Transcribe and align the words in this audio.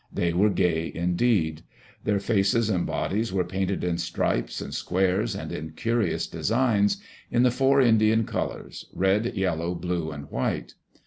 They 0.11 0.33
were 0.33 0.49
gay 0.49 0.91
indeed. 0.95 1.61
[Their 2.05 2.19
faces 2.19 2.71
and 2.71 2.87
bodies 2.87 3.31
were 3.31 3.43
painted 3.43 3.83
In 3.83 3.99
stripes 3.99 4.59
and 4.59 4.73
squares 4.73 5.35
and 5.35 5.51
in 5.51 5.73
curious 5.73 6.25
designs, 6.25 6.97
in 7.29 7.43
the 7.43 7.51
four 7.51 7.79
Indian 7.79 8.23
colors— 8.23 8.87
red, 8.95 9.35
yellow, 9.37 9.75
blue, 9.75 10.09
and 10.11 10.25
white. 10.31 10.73